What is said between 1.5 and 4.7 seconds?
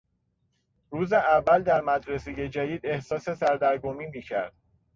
در مدرسهی جدید احساس سردرگمی میکرد.